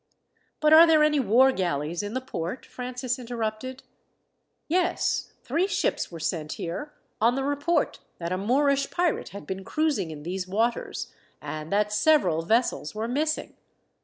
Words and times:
"But 0.61 0.73
are 0.73 0.87
there 0.87 1.03
any 1.03 1.19
war 1.19 1.51
galleys 1.51 2.01
in 2.01 2.15
the 2.15 2.21
port?" 2.21 2.65
Francis 2.65 3.19
interrupted. 3.19 3.83
"Yes. 4.67 5.33
Three 5.43 5.67
ships 5.67 6.11
were 6.11 6.19
sent 6.19 6.53
here, 6.53 6.93
on 7.21 7.35
the 7.35 7.43
report 7.43 7.99
that 8.17 8.31
a 8.33 8.37
Moorish 8.39 8.89
pirate 8.89 9.29
had 9.29 9.45
been 9.45 9.63
cruising 9.63 10.09
in 10.09 10.23
these 10.23 10.47
waters, 10.47 11.13
and 11.39 11.71
that 11.71 11.93
several 11.93 12.41
vessels 12.41 12.95
were 12.95 13.07
missing. 13.07 13.57